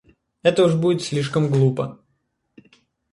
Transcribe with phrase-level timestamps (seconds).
[0.41, 2.03] Это уж будет слишком глупо.